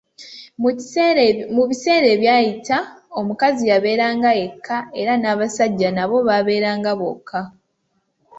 [1.57, 2.77] Mu biseera ebyayita,
[3.19, 7.39] omukazi yabeeranga yekka era n'abasajja nabo baabeeranga bokka